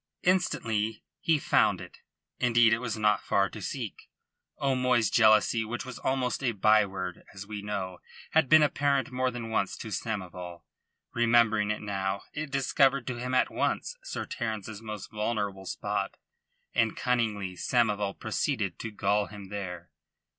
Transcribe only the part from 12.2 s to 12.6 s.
it